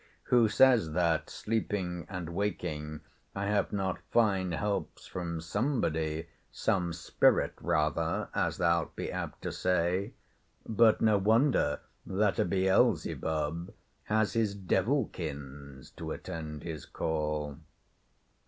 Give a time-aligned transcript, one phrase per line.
[0.23, 3.01] Who says that, sleeping and waking,
[3.35, 9.51] I have not fine helps from somebody, some spirit rather, as thou'lt be apt to
[9.51, 10.13] say?
[10.65, 13.71] But no wonder that a Beelzebub
[14.05, 17.59] has his devilkins to attend his call.